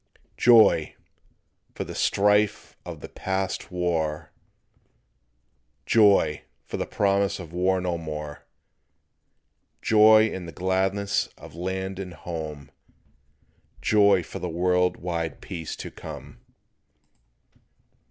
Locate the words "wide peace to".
14.97-15.91